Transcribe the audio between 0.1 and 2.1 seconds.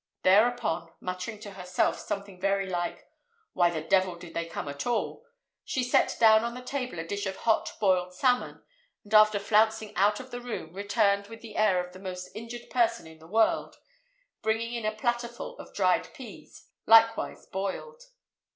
Thereupon, muttering to herself